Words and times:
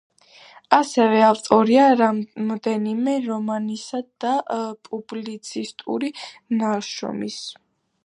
ასევე 0.77 1.19
ავტორია 1.25 1.83
რამდენიმე 1.99 3.15
რომანისა 3.27 4.03
და 4.27 4.33
პუბლიცისტური 4.89 6.15
ნაშრომის. 6.61 7.43